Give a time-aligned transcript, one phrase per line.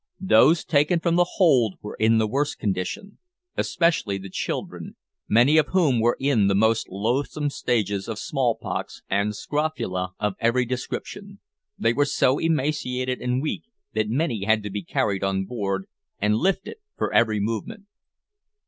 [0.19, 3.19] Those taken from the hold were in the worst condition,
[3.55, 4.95] especially the children,
[5.27, 10.65] many of whom were in the most loathsome stages of smallpox, and scrofula of every
[10.65, 11.39] description.
[11.77, 15.85] They were so emaciated and weak that many had to be carried on board,
[16.19, 17.85] and lifted for every movement.